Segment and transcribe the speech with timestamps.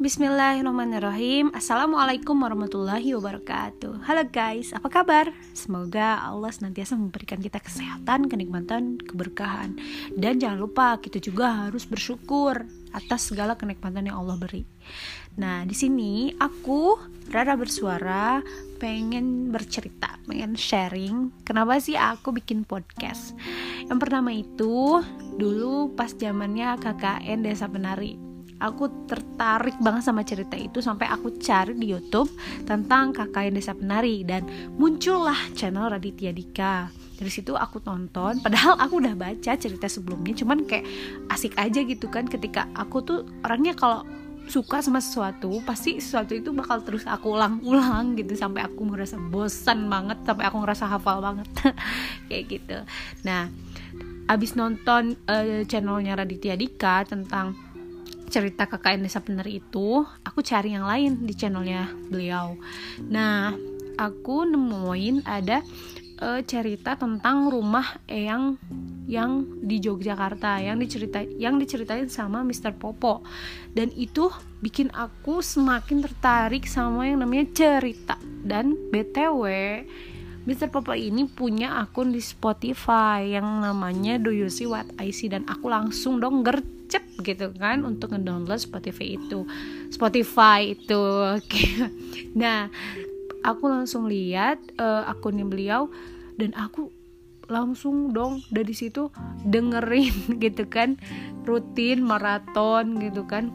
[0.00, 1.52] Bismillahirrahmanirrahim.
[1.52, 4.00] Assalamualaikum warahmatullahi wabarakatuh.
[4.08, 5.28] Halo guys, apa kabar?
[5.52, 9.76] Semoga Allah senantiasa memberikan kita kesehatan, kenikmatan, keberkahan.
[10.16, 12.64] Dan jangan lupa kita juga harus bersyukur
[12.96, 14.64] atas segala kenikmatan yang Allah beri.
[15.36, 16.96] Nah di sini aku
[17.28, 18.40] Rara bersuara
[18.80, 23.36] pengen bercerita, pengen sharing Kenapa sih aku bikin podcast.
[23.84, 25.04] Yang pertama itu
[25.36, 28.29] dulu pas zamannya KKN Desa Penari
[28.60, 32.28] aku tertarik banget sama cerita itu sampai aku cari di YouTube
[32.68, 34.44] tentang KKN Desa Penari dan
[34.76, 36.92] muncullah channel Raditya Dika.
[36.92, 40.84] Dari situ aku tonton padahal aku udah baca cerita sebelumnya cuman kayak
[41.32, 42.28] asik aja gitu kan.
[42.28, 44.04] Ketika aku tuh orangnya kalau
[44.50, 49.86] suka sama sesuatu pasti sesuatu itu bakal terus aku ulang-ulang gitu sampai aku ngerasa bosan
[49.86, 51.48] banget sampai aku ngerasa hafal banget.
[52.28, 52.78] Kayak gitu.
[53.24, 53.48] Nah
[54.30, 57.69] abis nonton uh, channelnya Raditya Dika tentang
[58.30, 62.54] cerita KKN Desa Penari itu aku cari yang lain di channelnya beliau
[63.10, 63.52] nah
[63.98, 65.60] aku nemuin ada
[66.22, 68.56] uh, cerita tentang rumah yang
[69.10, 72.78] yang di Yogyakarta yang dicerita yang diceritain sama Mr.
[72.78, 73.26] Popo
[73.74, 74.30] dan itu
[74.62, 78.14] bikin aku semakin tertarik sama yang namanya cerita
[78.46, 79.42] dan btw
[80.48, 80.72] Mr.
[80.72, 85.28] Popo ini punya akun di Spotify yang namanya Do You See What I See?
[85.28, 89.44] Dan aku langsung dong gercep gitu kan untuk ngedownload Spotify itu.
[89.92, 91.02] Spotify itu
[92.40, 92.72] nah
[93.44, 95.92] aku langsung lihat uh, akunnya beliau
[96.40, 96.88] dan aku
[97.50, 99.12] langsung dong dari situ
[99.44, 100.96] dengerin gitu kan.
[101.44, 103.52] Rutin maraton gitu kan.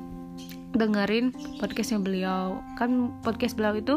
[0.78, 2.61] Dengerin podcastnya beliau.
[2.78, 3.95] Kan podcast beliau itu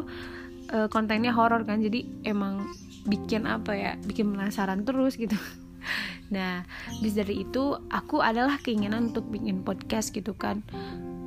[0.72, 1.80] uh, kontennya horor kan.
[1.80, 2.68] Jadi emang
[3.08, 5.36] bikin apa ya bikin penasaran terus gitu.
[6.28, 6.60] Nah
[7.00, 10.60] bis dari itu aku adalah keinginan untuk bikin podcast gitu kan.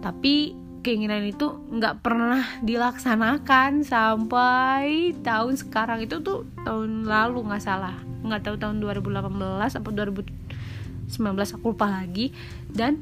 [0.06, 0.54] Tapi
[0.86, 6.06] keinginan itu nggak pernah dilaksanakan sampai tahun sekarang.
[6.06, 7.98] Itu tuh tahun lalu nggak salah.
[8.22, 12.30] Nggak tahu tahun 2018 atau 2019 aku lupa lagi.
[12.70, 13.02] Dan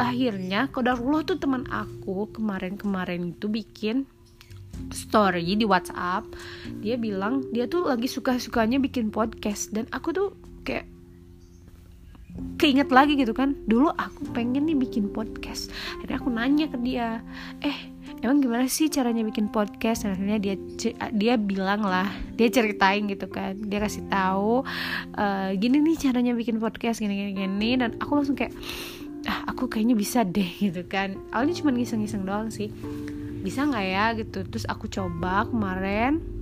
[0.00, 4.08] akhirnya kodarullah tuh teman aku kemarin-kemarin itu bikin
[4.90, 6.26] story di WhatsApp
[6.80, 10.28] dia bilang dia tuh lagi suka-sukanya bikin podcast dan aku tuh
[10.64, 10.88] kayak
[12.58, 13.58] keinget lagi gitu kan.
[13.66, 15.70] Dulu aku pengen nih bikin podcast.
[15.98, 17.22] Akhirnya aku nanya ke dia
[17.62, 17.76] eh
[18.22, 20.06] emang gimana sih caranya bikin podcast?
[20.06, 20.54] Dan akhirnya dia
[21.14, 22.08] dia bilang lah
[22.38, 23.58] dia ceritain gitu kan.
[23.58, 24.62] Dia kasih tahu
[25.18, 27.70] uh, gini nih caranya bikin podcast gini gini gini.
[27.78, 28.54] Dan aku langsung kayak
[29.26, 31.18] ah aku kayaknya bisa deh gitu kan.
[31.34, 32.70] Awalnya cuma ngiseng-ngiseng doang sih
[33.40, 34.38] bisa nggak ya gitu.
[34.46, 36.38] Terus aku coba kemarin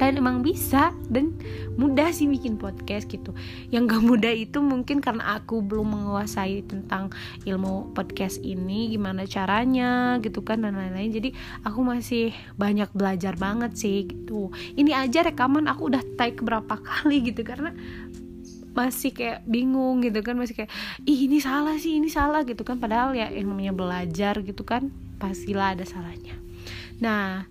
[0.00, 1.36] dan emang bisa dan
[1.76, 3.36] mudah sih bikin podcast gitu.
[3.68, 7.12] Yang gak mudah itu mungkin karena aku belum menguasai tentang
[7.44, 11.12] ilmu podcast ini gimana caranya gitu kan dan lain-lain.
[11.12, 11.28] Jadi
[11.68, 14.48] aku masih banyak belajar banget sih gitu.
[14.72, 17.44] Ini aja rekaman aku udah take berapa kali gitu.
[17.44, 17.76] Karena
[18.70, 20.70] masih kayak bingung gitu kan masih kayak
[21.04, 22.78] ih ini salah sih ini salah gitu kan.
[22.78, 26.38] Padahal ya yang namanya belajar gitu kan pastilah ada salahnya.
[27.02, 27.46] Nah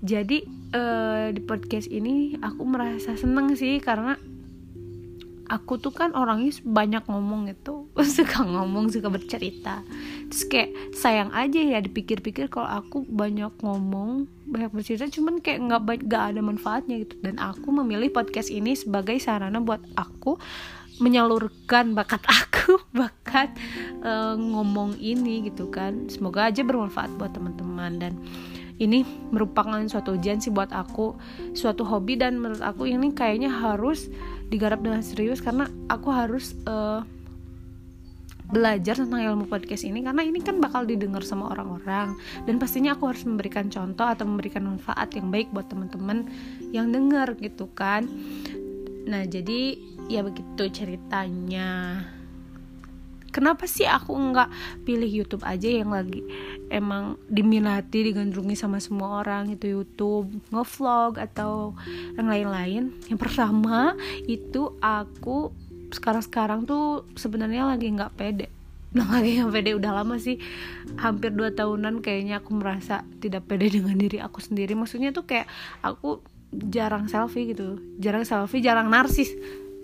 [0.00, 4.16] jadi uh, di podcast ini aku merasa seneng sih karena
[5.50, 9.82] aku tuh kan orangnya banyak ngomong itu suka ngomong suka bercerita
[10.30, 16.06] terus kayak sayang aja ya dipikir-pikir kalau aku banyak ngomong banyak bercerita cuman kayak nggak
[16.06, 17.18] nggak ada manfaatnya gitu.
[17.18, 20.38] Dan aku memilih podcast ini sebagai sarana buat aku
[21.02, 23.50] menyalurkan bakat aku bakat
[24.06, 26.06] uh, ngomong ini gitu kan.
[26.06, 27.98] Semoga aja bermanfaat buat teman-teman.
[27.98, 28.12] Dan
[28.80, 31.12] ini merupakan suatu ujian sih buat aku
[31.52, 34.08] suatu hobi dan menurut aku ini kayaknya harus
[34.48, 37.04] digarap dengan serius karena aku harus uh,
[38.50, 42.18] belajar tentang ilmu podcast ini karena ini kan bakal didengar sama orang-orang.
[42.44, 46.26] Dan pastinya aku harus memberikan contoh atau memberikan manfaat yang baik buat teman-teman
[46.74, 48.10] yang dengar gitu kan.
[49.06, 49.78] Nah jadi
[50.10, 52.02] ya begitu ceritanya.
[53.30, 54.50] Kenapa sih aku nggak
[54.82, 56.26] pilih YouTube aja yang lagi
[56.66, 61.78] emang diminati digandrungi sama semua orang itu YouTube ngevlog atau
[62.18, 62.90] yang lain-lain?
[63.06, 63.94] Yang pertama
[64.26, 65.54] itu aku
[65.90, 68.48] sekarang-sekarang tuh sebenarnya lagi nggak pede.
[68.90, 69.70] Nah lagi nggak pede.
[69.78, 70.42] Udah lama sih.
[70.98, 74.74] Hampir dua tahunan kayaknya aku merasa tidak pede dengan diri aku sendiri.
[74.74, 75.46] Maksudnya tuh kayak
[75.78, 76.18] aku
[76.50, 77.78] jarang selfie gitu.
[78.02, 79.30] Jarang selfie jarang narsis.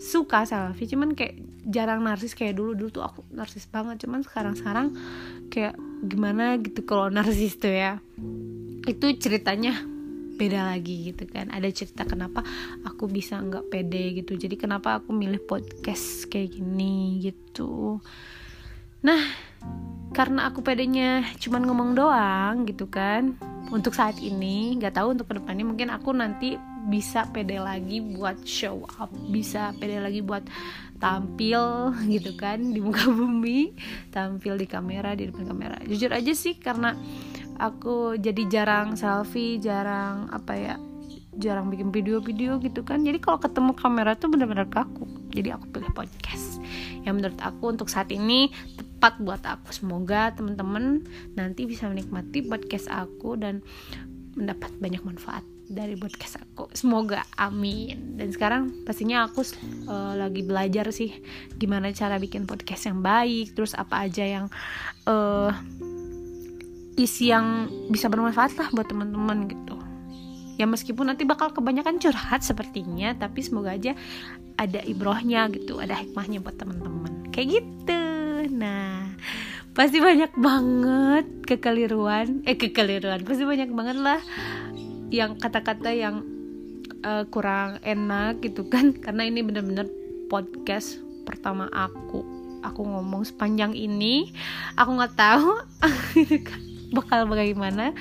[0.03, 1.39] Suka selfie cuman kayak
[1.71, 2.75] jarang narsis kayak dulu.
[2.75, 4.03] Dulu tuh aku narsis banget.
[4.03, 4.87] Cuman sekarang sekarang
[5.55, 8.03] kayak gimana gitu kalau narsis tuh ya.
[8.91, 9.96] Itu ceritanya
[10.37, 11.49] beda lagi gitu kan.
[11.51, 12.45] Ada cerita kenapa
[12.85, 14.37] aku bisa nggak pede gitu.
[14.37, 17.99] Jadi kenapa aku milih podcast kayak gini gitu.
[19.03, 19.23] Nah
[20.15, 23.35] karena aku pedenya cuman ngomong doang gitu kan.
[23.67, 25.67] Untuk saat ini nggak tahu untuk ke depannya.
[25.67, 26.55] Mungkin aku nanti
[26.87, 30.47] bisa pede lagi buat show up bisa pede lagi buat
[31.03, 33.75] tampil gitu kan di muka bumi
[34.15, 35.77] tampil di kamera di depan kamera.
[35.83, 36.95] Jujur aja sih karena
[37.59, 40.75] aku jadi jarang selfie jarang apa ya
[41.37, 43.05] jarang bikin video-video gitu kan.
[43.05, 45.05] Jadi kalau ketemu kamera tuh bener-bener kaku.
[45.37, 46.59] Jadi aku pilih podcast.
[47.05, 49.69] Yang menurut aku untuk saat ini tepat buat aku.
[49.71, 51.05] Semoga teman-teman
[51.37, 53.61] nanti bisa menikmati podcast aku dan
[54.37, 56.73] mendapat banyak manfaat dari podcast aku.
[56.73, 58.17] Semoga amin.
[58.17, 59.45] Dan sekarang pastinya aku
[59.89, 61.13] uh, lagi belajar sih
[61.61, 64.47] gimana cara bikin podcast yang baik terus apa aja yang
[65.11, 65.53] uh,
[66.97, 69.77] isi yang bisa bermanfaat lah buat teman-teman gitu.
[70.57, 73.93] Ya meskipun nanti bakal kebanyakan curhat sepertinya tapi semoga aja
[74.57, 77.29] ada ibrohnya gitu ada hikmahnya buat teman-teman.
[77.29, 78.03] Kayak gitu.
[78.57, 79.13] Nah
[79.77, 83.21] pasti banyak banget kekeliruan eh kekeliruan.
[83.29, 84.21] Pasti banyak banget lah
[85.13, 86.25] yang kata-kata yang
[87.05, 88.97] uh, kurang enak gitu kan.
[89.05, 89.85] Karena ini bener-bener
[90.33, 90.97] podcast
[91.29, 92.25] pertama aku.
[92.65, 94.33] Aku ngomong sepanjang ini.
[94.81, 95.53] Aku nggak tahu.
[96.17, 96.66] Gitu kan
[96.97, 97.93] bakal bagaimana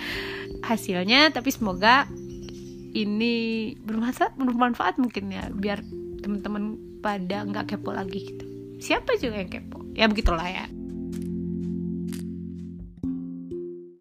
[0.63, 2.07] hasilnya tapi semoga
[2.95, 5.83] ini bermanfaat bermanfaat mungkin ya biar
[6.23, 8.45] teman-teman pada nggak kepo lagi gitu.
[8.81, 9.83] Siapa juga yang kepo?
[9.93, 10.65] Ya begitulah ya